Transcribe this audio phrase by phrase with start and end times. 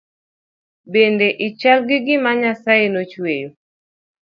[0.93, 3.49] Bende i chal gi gima nyasaye no chweyo